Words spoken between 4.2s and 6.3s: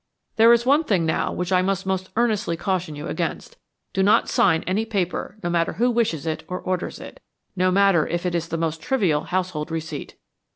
sign any paper, no matter who wishes